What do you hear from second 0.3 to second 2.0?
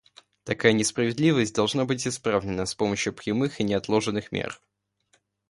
Такая несправедливость должна